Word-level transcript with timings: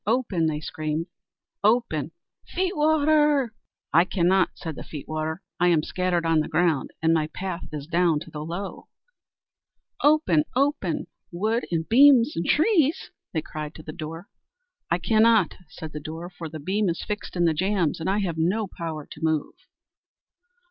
open!" 0.07 0.47
they 0.47 0.59
screamed; 0.59 1.05
"open, 1.63 2.09
feet 2.55 2.75
water!" 2.75 3.53
"I 3.93 4.03
cannot," 4.03 4.49
said 4.55 4.75
the 4.75 4.83
feet 4.83 5.07
water; 5.07 5.43
"I 5.59 5.67
am 5.67 5.83
scattered 5.83 6.25
on 6.25 6.39
the 6.39 6.47
ground, 6.47 6.89
and 7.03 7.13
my 7.13 7.27
path 7.27 7.65
is 7.71 7.85
down 7.85 8.19
to 8.21 8.31
the 8.31 8.43
Lough." 8.43 8.87
"Open, 10.03 10.43
open, 10.55 11.05
wood 11.31 11.67
and 11.69 11.85
trees 11.87 12.35
and 12.35 12.45
beam!" 12.67 12.93
they 13.31 13.43
cried 13.43 13.75
to 13.75 13.83
the 13.83 13.91
door. 13.93 14.27
"I 14.89 14.97
cannot," 14.97 15.53
said 15.69 15.91
the 15.93 15.99
door, 15.99 16.31
"for 16.31 16.49
the 16.49 16.59
beam 16.59 16.89
is 16.89 17.03
fixed 17.05 17.35
in 17.35 17.45
the 17.45 17.53
jambs 17.53 17.99
and 17.99 18.09
I 18.09 18.21
have 18.21 18.39
no 18.39 18.65
power 18.65 19.05
to 19.05 19.21
move." 19.23 19.53